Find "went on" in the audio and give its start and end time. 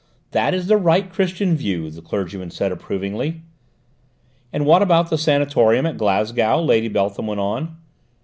7.27-7.77